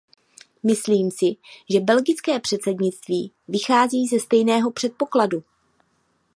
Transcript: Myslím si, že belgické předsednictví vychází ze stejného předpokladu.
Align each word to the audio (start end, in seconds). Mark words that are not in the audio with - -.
Myslím 0.63 1.11
si, 1.11 1.35
že 1.69 1.79
belgické 1.79 2.39
předsednictví 2.39 3.31
vychází 3.47 4.07
ze 4.07 4.19
stejného 4.19 4.71
předpokladu. 4.71 5.43